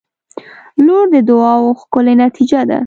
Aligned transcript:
•لور 0.85 1.05
د 1.13 1.15
دعاوو 1.29 1.77
ښکلی 1.81 2.13
نتیجه 2.23 2.61
ده. 2.69 2.77